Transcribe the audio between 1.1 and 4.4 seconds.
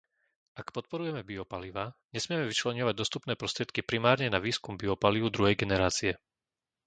biopalivá, nesmieme vyčleňovať dostupné prostriedky primárne na